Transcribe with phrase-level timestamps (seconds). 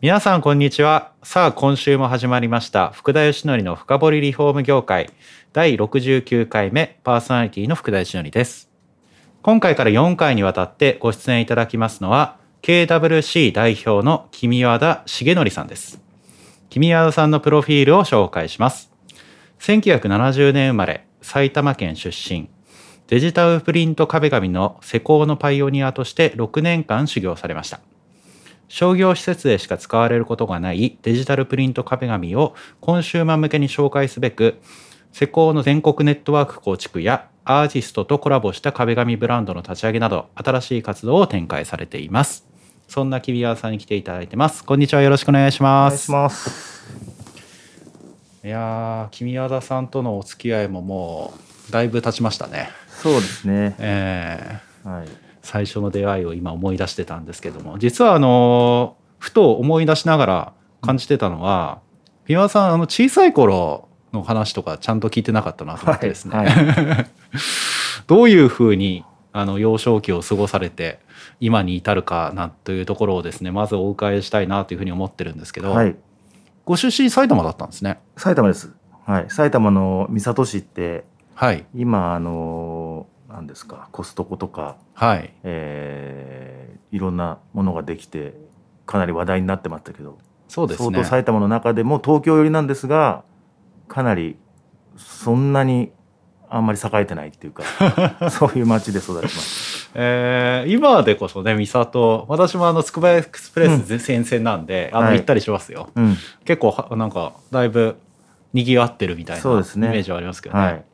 [0.00, 1.10] 皆さんこんにちは。
[1.24, 2.90] さあ今週も始まりました。
[2.90, 5.10] 福田義則の深掘りリフォーム業界。
[5.52, 8.70] 第69回目パーソナリティの福田義則です。
[9.42, 16.00] 今回から4回にわたってご出演いただきますのは KWC 代表の君和田重則さんです。
[16.70, 18.92] 君和田さんのプロフィールを紹介します。
[19.58, 22.48] 1970年生まれ埼玉県出身。
[23.08, 27.80] デジタルプリント壁紙の施工のパイオニアとして6年間修行されました。
[28.68, 34.58] 商業施設でしか使われることがないデジタルプリント壁紙をコンシューマー向けに紹介すべく
[35.12, 42.46] 施工の全国ネットワーク構築やアーティストとコラボした壁紙ブランドの立ち上げなど新しい活動を展開されています。
[42.88, 44.64] そんな木ビさんに来ていただいてます。
[44.64, 45.02] こんにちは。
[45.02, 46.10] よろしくお願いします。
[46.10, 46.88] お願いします。
[48.44, 51.34] いやー君和さんとのお付き合いもも
[51.68, 52.68] うだいぶ経ちましたね。
[52.88, 53.74] そうですね。
[53.78, 61.80] えー、はい最初の出会いを今思い出してたんですけども実はあのふと思い出しながら感じてたのは
[62.26, 67.06] 三輪さんあの小さい頃の話とかちゃんと聞いてなかったなと思ってですね、はいは
[68.06, 70.98] どういうふうにあの幼少期を過ごされて
[71.40, 75.96] 今に至るかなというところをですねまずお伺いしたいなというふうに思ってるんですけど、はい。
[76.66, 78.00] ご出身埼玉だったんですね。
[78.18, 78.74] 埼玉です。
[79.06, 79.30] はい。
[79.30, 81.64] 埼玉の三郷市ってはい。
[81.74, 82.77] 今あの
[83.38, 83.88] 何ですか？
[83.92, 85.32] コストコとか、はい。
[85.44, 88.32] えーいろんなものができて
[88.86, 90.16] かなり話題になってましたけど、
[90.48, 90.88] そうですね。
[90.88, 91.04] 相当。
[91.04, 93.24] 埼玉の中でも東京寄りなんですが
[93.88, 94.38] かなり
[94.96, 95.92] そんなに
[96.48, 97.62] あんまり栄えてないっていうか
[98.32, 105.90] そういう町で育ちましえー今でこそね三郷私もあのつくばエクスプレス先線なんで、あのはい行ったりしますよ。
[105.94, 106.16] た、うん。
[106.46, 107.96] 結構はなんかだいぶ
[108.54, 110.86] 賑わってるみたいなイメージはありますけどね。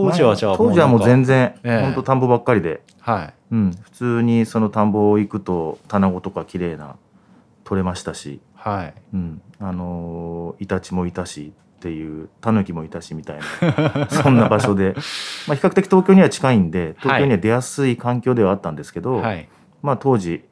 [0.00, 1.80] はい、当時はじゃあ当時はもう全然然、ええ。
[1.82, 2.82] 本当田んぼばっかりで。
[3.00, 3.34] はい。
[3.50, 6.96] うん、普通にその田んぼ行くと棚子とか綺麗な
[7.64, 8.94] 取れましたし、はい。
[9.12, 14.94] うん、あのーイタチもいたしっていうタヌキもいたしみたいな そんな場所で、
[15.46, 19.48] まあ、比較的東京には近いんで東京には出やすい環境ではあったんですけど、はい。
[19.82, 20.44] まあ当時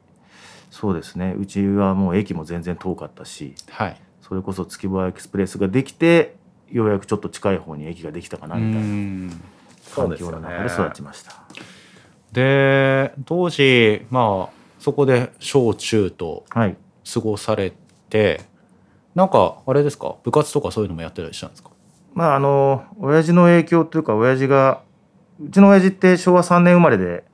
[0.71, 1.35] そうですね。
[1.39, 3.97] うちはもう駅も全然遠かったしはい。
[4.21, 6.37] それこそ筑波エクスプレスができて
[6.73, 9.35] ようやくちょっと近い方に駅ができたかなうみたいな
[9.95, 11.45] 環境の中で育ちました。
[12.33, 16.77] で当時まあそこで小中とはい。
[17.13, 17.73] 過ごされ
[18.11, 18.43] て
[19.17, 20.15] なんかあれですか？
[20.23, 21.71] 部活とかそういうのもやってたりしたんですか？
[22.15, 24.83] まああの親父の影響というか親父が
[25.45, 27.25] うちの親父って昭和3年生まれで、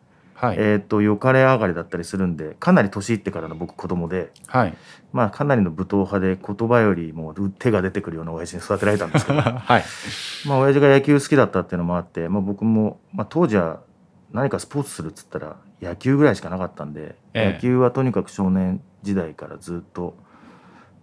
[0.41, 4.75] はい、えー、とよかれ上がりだったりするんでかなり年いってからの僕子供で、はい。
[5.12, 9.84] まあ、かなりの武闘派で言葉よりも手が出てくるような親父に育てられたんですけど はい。
[10.47, 13.81] まあ親父が野球好きだったっていうのもあって、まあ、僕も、まあ、当時は
[14.32, 17.53] 何かスポーツするっつったら野球ぐらいしかなかったんで、ええ。
[17.55, 20.16] 野球はとにかく少年時代からずっと、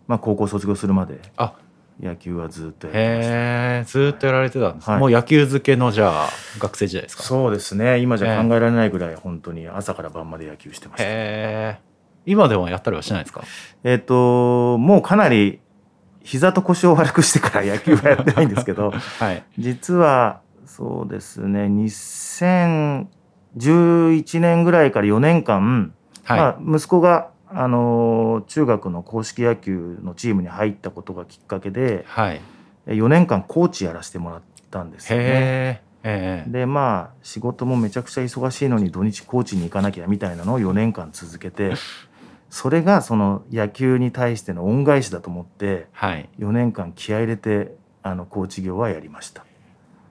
[0.07, 1.55] まあ、高校卒業するまであ
[2.01, 3.33] 野球はずっとやってました。
[3.33, 3.37] へ
[3.81, 4.99] えずーっとやられてたんです、はい。
[4.99, 6.29] もう野球漬けのじゃあ
[6.59, 7.23] 学生時代ですか？
[7.23, 7.99] そうですね。
[7.99, 11.03] 今じゃ考えられないぐらい本当に朝から晩まで野球してました。
[11.05, 11.81] へえ
[12.25, 13.43] 今でもやったりはしないですか？
[13.83, 15.59] えっ、ともうかなり
[16.23, 19.43] 膝と腰を悪くしてから野球はやってないんですけど はい。
[19.57, 32.41] 実はそうですね2011年ぐらいから4年間、はい、まあ、息子が、あのー中学の硬式野球のチームに入ったことがきっかけではい。
[32.87, 35.23] 4年間コーチやらせてもらったんですよね。
[35.25, 36.51] へえええ。
[36.51, 41.73] でまあ仕事もめちゃくちゃ忙しいのに土日コーチに行かなきゃみたいなのを4年間続けて
[42.49, 46.29] それがその野球に対しての恩返しだと思ってはい。
[46.39, 47.73] 4年間気合い入れて
[48.03, 49.45] あのコーチ業はやりました。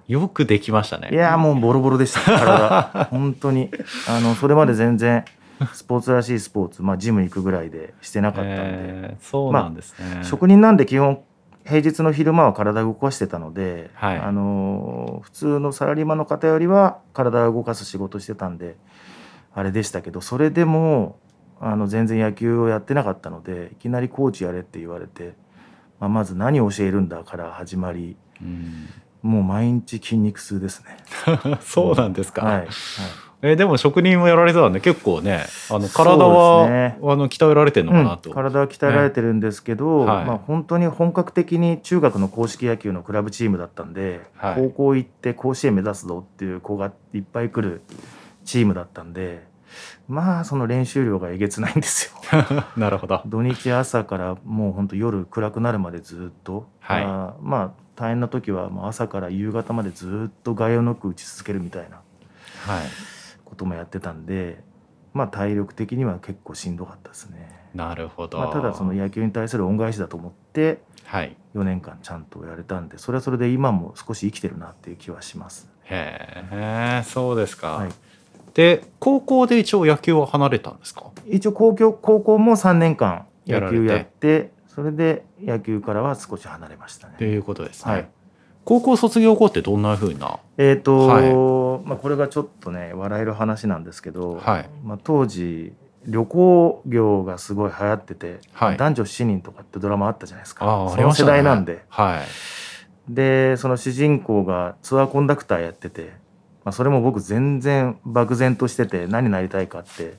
[0.09, 1.09] よくできましたね。
[1.13, 3.71] いやーもうボロボロでした体本当に。
[4.09, 5.25] あのそれまで全然
[5.73, 11.23] スポーツらしいスポーツまあジム行くぐらいでしてなかったんで、えーそうなんですね、職人なんで基本
[11.67, 14.19] 平日の昼間は体を動かしてたので、はい。
[14.19, 18.77] あのー普通のサラリーマンの方よりは体を動かす仕事してたんで
[19.55, 21.19] あれでしたけどそれでも
[21.61, 25.35] あの全然野球をやってなかったのでいきなりコーチやれって言われて、
[25.99, 28.17] まあ、まず何を教えるんだから始まり。
[28.43, 28.89] うん。
[29.23, 30.99] もう毎日筋肉痛ですね。
[31.63, 32.69] そうなんですか、はい、はい
[33.47, 35.45] えでも職人もやられてたんで結構ね。
[35.71, 36.99] あの体は、ね。
[37.03, 40.11] あの鍛えられてるのかなと、うん体は鍛えられてるんですけど、ね。
[40.11, 40.25] はい。
[40.25, 44.55] まあ、本当に本格的に中学の硬式野球のクラブチームだったんで、はい。
[44.57, 47.83] 高校行って甲子園目指すぞっていう子がいっぱい来る
[48.47, 49.47] チームだったんで
[50.09, 52.65] まあその練習量がえげつないんですよ。
[52.79, 53.21] なるほど。
[53.27, 57.05] 土日朝からもう本当夜暗くなるまでずっと、はい。
[57.05, 61.97] まあまあ大変な時はもう朝から夕方までずっと外野ノック打ち続けるみたいな。
[62.67, 63.14] はい
[63.45, 64.63] こともやってたんで、
[65.13, 67.49] まあ、体力的には結構しんどかったですね。
[67.75, 71.37] なるほど、まあ、ただその野球に対する恩返しだと思ってはい。
[71.55, 75.69] 4年間ちゃんとやれたんでそれはそれで今も少し生きてるなっていう気はします。
[75.85, 77.91] へえそうですか、はい、
[78.55, 81.11] で高校で一応野球は離れたんですか？
[81.29, 84.53] 一応高校高校も3年間野球やって。
[84.67, 87.15] それで野球からは少し離れましたね。
[87.17, 88.09] ということですね、はい
[88.65, 90.39] 高校卒業後ってどんなふうな？
[90.57, 91.89] えーとはい。
[91.89, 94.69] まあ、これがちょっとね笑える話なんですけど、はい。
[94.83, 95.73] まあ、当時
[96.07, 98.77] 旅行業がすごい流行ってて「はい。
[98.77, 100.91] 男女7人」とかってドラマあったじゃないですか。
[100.95, 101.85] その世代なんで。
[101.89, 103.13] はい。
[103.13, 106.13] でその主人公がツアーコンダクターやってて、
[106.65, 110.15] まあ、それも僕全然漠然としてて何になりたいかって、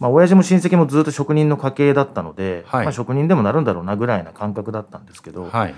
[0.00, 2.84] まあ親父も親戚もずっと職人の家系だったので、はい。
[2.86, 5.74] まあ、職人でもなるんだろうなぐらいな感覚だったんですけど、はい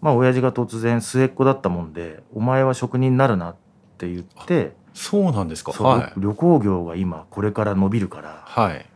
[0.00, 3.54] まあ親父が突然末っ子だったもんで「お前は職人になるな」っ
[3.98, 5.72] て言ってそうなんですか。
[5.72, 6.12] はい。
[6.20, 8.86] 旅行業が今これから伸びるからはい。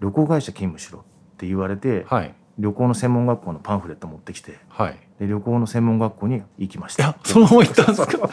[0.00, 1.02] 旅行会社勤務しろっ
[1.38, 2.34] て言われて、はい。
[2.58, 4.98] 旅行の専門学校のパンフレット持ってきてはい。
[5.20, 7.02] で旅行の専門学校に行きましいた。
[7.04, 8.30] やそのまま行ったんですか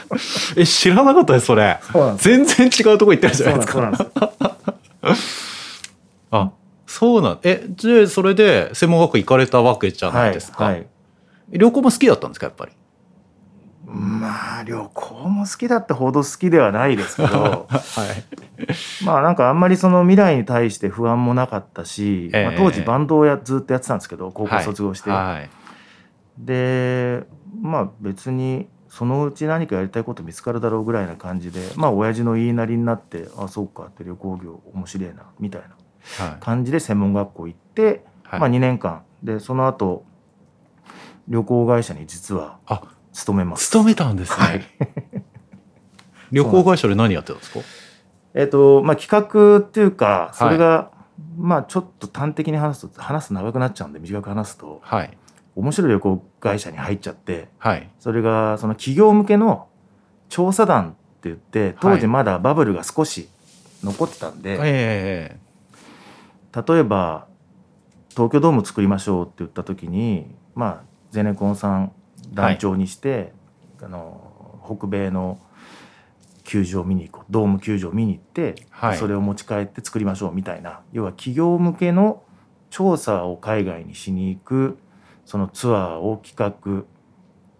[0.58, 1.80] え知らなかったですそれ。
[2.18, 4.08] 全然違うとこ行ってるじゃないですか。
[6.31, 6.52] あ
[6.88, 10.88] そうなんえでそれで専門学校行かれたわけじゃないですか、はいはい
[11.50, 12.72] 旅行も好きだったんですかやっぱり？
[13.86, 17.68] まあ旅行も好きだってほど好きではないですけど。
[17.69, 17.78] は
[19.01, 19.04] い。
[19.04, 22.44] まあなんかあんまりその未来に対して不安もなかったし、ええ。
[22.45, 25.50] まあ、当時バンドをやずっとやってたんですけど高校はい卒業して、はい。
[26.38, 27.24] で
[27.62, 36.38] まあ別にそのうち何かやりたいこと見つかるだろうぐらいな感じでまあ親父の言いなりになってあそうかって旅行業面白いなみたいなはい。
[36.39, 38.39] 感じで専門学校行って、はい。
[38.39, 39.01] まあ2年間。
[39.22, 40.04] でその後
[41.28, 42.81] 旅行会社に実はあ
[43.14, 43.66] 勤めます。
[43.68, 44.64] 勤めたんですね、はい。
[46.31, 47.60] 旅行会社で何やってたんですか？
[48.34, 50.92] えっ、とまあ企画っていうかそれが、
[51.38, 55.18] まあちょっと端的に話すと話すと長くなっちゃうんで短く話すとはい。
[55.56, 57.90] 面白い旅行会社に入っちゃってはい。
[58.00, 59.68] それがその企業向けの
[60.30, 60.92] 調査団っ
[61.22, 63.30] て言って当時まだバブルが少し
[63.84, 65.40] 残ってたんで、え。
[66.68, 67.28] 例えば
[68.10, 71.92] 東京ドーム作りましょうって言った時にまあゼネコンさん
[72.33, 73.33] 団長にして、
[73.83, 75.38] あの北米の
[76.44, 78.98] 球場見に行こうドーム球場見に行って、はい。
[78.98, 82.24] それを持ち帰って作りましょうみたいな要は企業向けの
[82.71, 84.80] 調査を海外にしに行く
[85.25, 86.86] そのツアーを企画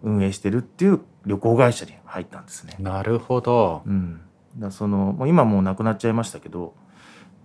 [0.02, 2.74] 運営してるっていう旅行会社に入ったんですね。
[2.80, 2.82] え。
[2.82, 3.82] なるほど。
[3.86, 4.20] うん、
[4.58, 6.74] だそのもう今もうなくなっちゃいましたけど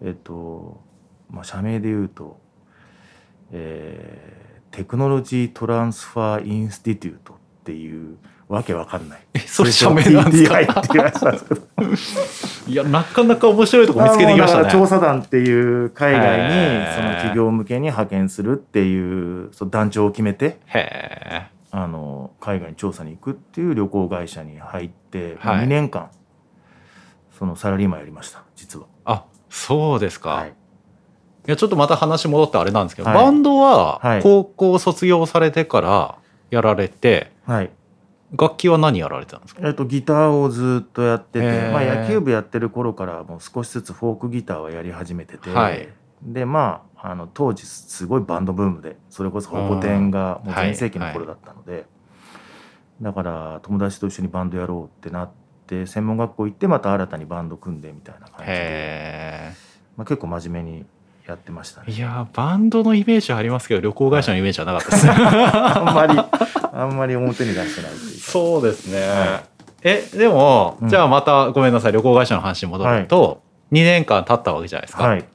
[0.02, 0.82] えっと、
[1.30, 2.40] まあ、社名で言うと、
[3.52, 8.18] えーテクノロジートランスファーインスティテュートっていう
[8.48, 9.22] わけわかんない。
[9.34, 20.60] えそれ社名なんですか？TTI っていうやつなかなか面白いとこ見つけてきましたあもうだから調ね査団っていう海外にその企業向けに派遣するっていうその団長を決めて
[21.72, 25.66] あの海外に調査に行くっていう旅行会社に入って、はい。
[25.66, 26.10] 2年間
[27.38, 28.88] そのサラリーマンやりました実は。
[29.06, 30.54] あそうですか、はいい
[31.50, 33.18] やちょっとまた話戻ってあれなんですけど、はい。
[33.18, 34.22] バンドははい。
[34.24, 36.16] 高校卒業されてから
[36.50, 37.72] やられて、はい。
[38.38, 39.62] 楽器は何やられてたんですか？
[39.68, 41.72] えっと、ギターをずっとやってて、へー。
[41.72, 45.90] まあ、野球部やってる頃からもう少しずつフォークギターはやり始めてて、はい。
[46.22, 51.86] でまああの当時すごいバンドブームでそれこそホコ天がもう全盛期の頃だったので、
[53.02, 55.30] だから友達と一緒にバンドやろうってなっ
[55.66, 59.54] て専門学校行ってまた新たにバンド組んでみたいな感じで、へ
[59.96, 60.86] まあ、結構真面目に
[61.30, 61.88] やってましたね。
[61.90, 66.20] えいやバンドのイメージありますけど旅行会社のイメージはなかったですね、 あんまり
[66.74, 68.32] あんまり表に出してないというか。
[68.32, 69.44] そうですね、は
[69.84, 70.90] えでも、うん。
[70.90, 71.92] じゃあまたごめんなさい。
[71.92, 75.26] 旅行会社の話に戻ると、2年間経ったわけじゃないですか、はい。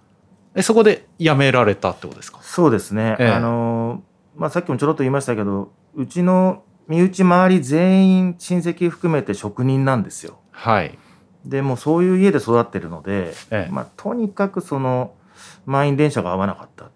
[0.54, 2.38] えそこで辞められたってことですか？
[2.42, 3.28] そうですね、ええ。
[3.28, 4.02] あの
[4.36, 10.38] まあ、さっきもちょろっと言いましたけどうちの身内周り全員親戚含めて職人なんですよ。
[10.50, 10.98] はい。
[11.44, 13.72] でもうそういう家で育ってるので、ええ。
[13.72, 15.12] まあ、とにかくその
[15.66, 16.90] 満員電車が合わなかった。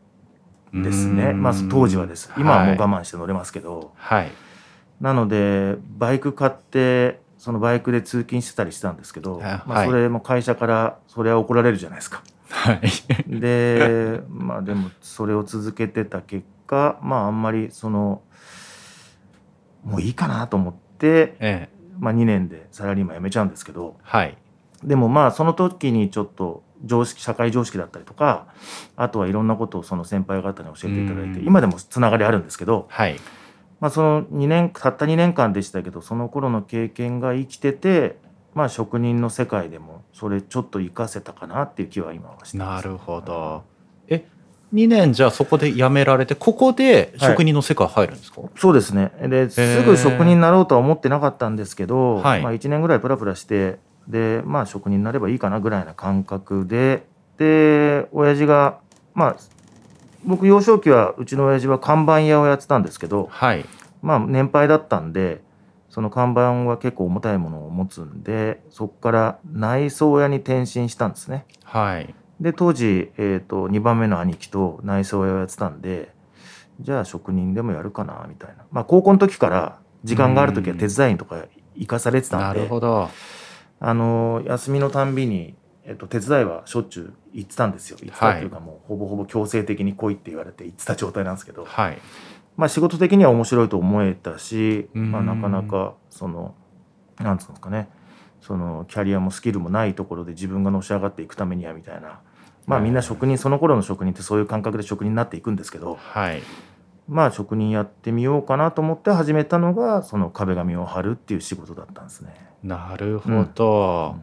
[0.72, 2.30] ですね、まあ、当時はです。
[2.36, 4.30] 今はもうはい我慢して乗れますけど、はい。
[5.00, 9.86] なのでバイク買ってそのバイクで通勤してたりしたんですけど、あまあ、はい。
[9.86, 12.22] それも会社からそれは怒られるじゃないですか。
[12.50, 12.80] はい。
[13.40, 18.22] でまあでもそれを続けてた結果まああんまりその
[19.84, 21.78] もういいかなと思って、ええ。
[21.98, 23.96] まあ、2年でサラリーマン辞めちゃうんですけど。
[24.02, 24.36] はい。
[24.84, 28.46] でもまあその時にちょっと常識社会常識だったりとか
[28.96, 33.16] あとはいろんなことをその先輩方に教えていただいてうん今でもつながりあるんですけど、はい。
[33.80, 38.18] まあ、その2年たった2年間でしたけどその頃の経験が生きてて、
[38.54, 42.86] まあ、職人の世界でもそれちょっと活かせたかなっていう気は今はしてます。
[42.86, 43.62] なるほど。
[44.08, 44.26] え、
[44.74, 53.78] 2年じゃあそこで辞められて、ここで職人の世界入るんですか、そうですねですぐ職人になろうとは思ってなかったんですけど、はいまあ、1年ぐらいプラプラして
[54.08, 58.80] で、まあ、職人になればいいかなぐらいな感覚でで親父が
[59.14, 59.36] まあ
[60.24, 63.64] 僕幼少期はうちの親父は看板屋をやってたんですけど、はい。
[64.02, 65.40] まあ、年配だったんで
[65.88, 71.46] その看板は結構重たいものを持つんでそこから内装屋に転身したんですね。
[71.64, 72.14] はい。
[72.40, 76.12] で当時、えー、と2番目の兄貴と内装屋をやってたんで
[76.80, 83.08] じゃあ職人でもやるかなみたいな、まあ、高校の時から時間がある時は手伝いとか行かされてたなんるでほど。
[83.80, 85.54] あの休みのたんびに、
[85.84, 87.98] えっと手伝いはしょっちゅう行ってたんですよ。
[88.00, 91.98] 行ってたっていうか、もうほぼほぼ強制的に来いって言われて行ってた状態なんですけど、はい。
[92.56, 95.12] まあ、仕事的には面白いと思えたし、うん。
[95.12, 96.54] まあ、なかなかその
[97.18, 97.88] なんつうんですかね。
[98.40, 102.20] そのキャリアもスキルもないところで自分がのし上がっていくためにはみたいな。
[102.66, 105.98] まあみんな職人その頃の職人ってそういう感覚で職人になっていくんですけど。
[106.00, 106.42] はい。
[107.08, 112.34] まあ職人やってみようかなと思って始めたのがその壁紙を貼るっていう仕事だったんですね。
[112.62, 114.16] なるほど。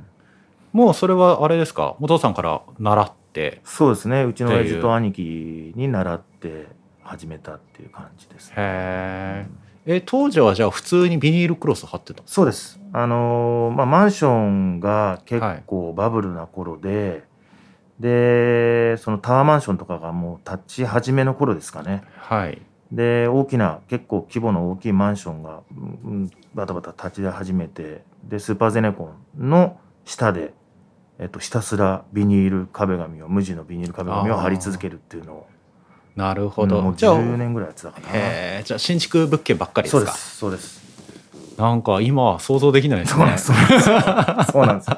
[0.72, 1.96] もうそれはあれですか？
[2.00, 3.62] お父さんから習って？
[3.64, 6.68] そうですねうちの親父と兄貴に習って
[7.02, 8.56] 始めたっていう感じですね。
[8.58, 9.46] へ
[9.88, 9.96] え。
[9.98, 12.80] え、当時はじゃあ普通にビニールクロス貼ってたそうです。
[12.92, 17.24] あのーまあマンションが結構バブルな頃で、
[18.00, 22.04] でそのタワーマンションとかがもう立ち始めの頃ですかね。
[22.18, 22.62] はい。
[22.92, 30.54] で大きな結構規模の大きいマンションが、うんうんバタバタ立ち出始めてでスーパーゼネコンの下で、
[31.20, 35.48] えっと、ひたすらビニール壁紙を無地のビニール壁紙を貼り続けるっていうのを
[36.16, 36.78] なるほど。
[36.78, 38.08] うんもうじゃあ、10年ぐらいやってたかな。
[38.08, 38.12] へ
[38.62, 38.64] え。
[38.64, 40.12] じゃあ新築物件ばっかりですか？
[40.14, 40.86] そうですそうです。
[41.58, 43.18] なんか今は想像できないですね。
[43.18, 44.52] そうなんです。
[44.54, 44.90] そうなんです。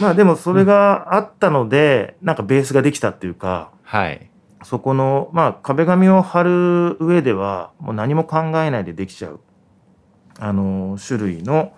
[0.02, 4.28] まあでもそれがあったので、なんかベースができたっていうか、はい。
[4.64, 9.40] そこの、まあ壁紙を貼る上では、もう何も考えないでできちゃう。
[10.38, 11.72] あの、種類の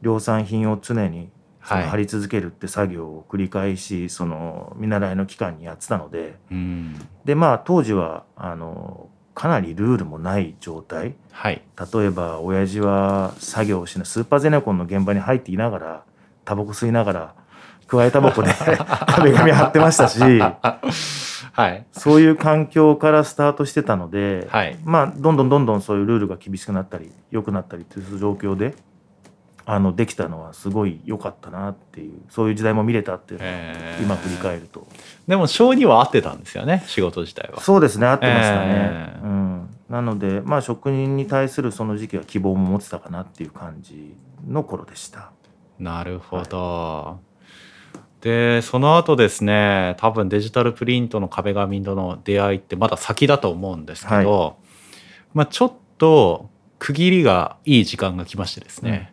[0.00, 1.30] 量産品を常に
[1.62, 6.94] そのはい貼り続けるって作業を繰り返し、その見習いの期間にやってたので、うん。
[7.24, 11.14] で、まあ当時は、あの、かなりルールもない状態。
[11.30, 11.62] はい。
[11.94, 16.04] 例えば親父は作業をしなスーパーゼネコンの現場に入っていながら
[16.44, 17.34] タバコ吸いながら
[17.88, 18.52] 加えタバコで
[19.08, 20.20] 壁紙貼ってましたし
[21.58, 21.86] はい。
[21.90, 24.76] そういう環境からスタートしてたので、はい。
[24.84, 28.76] まあどんどんどんどんそういうルールが厳しくなったり良くなったりっていう状況で
[29.66, 34.86] あのできたのはすごい良かったなっていうそういう時代も見れたっていうのはえー今振り返ると、
[35.26, 37.60] でも性には合ってたんですよね仕事自体は。
[37.60, 44.14] そうですね合ってましたね、えーうん、なのでまあ職人に対するその時期は希望も持ってたかなっていう感じ
[44.46, 45.32] の頃でした。
[45.78, 47.27] なるほど。
[48.20, 54.56] でその後ですね多分デジタルプリントの壁紙との出会いってまだ先だと思うんですけど、
[55.34, 59.12] まあ、ちょっと区切りがいい時間が来ましてですね、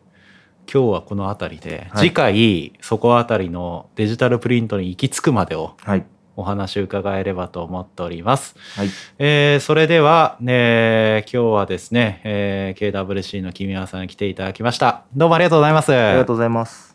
[0.71, 8.55] 今日はこの辺りで、はい次回そこあたりのデジタルプリントに行き着くまでをはい、お話を伺えればと思っております。
[8.75, 15.05] はい、えーそれでは、ね、今日はですね、えー KWC の君山さんに来ていただきました。
[15.15, 15.93] どうもありがとうございます。
[15.93, 16.94] ありがとうございます。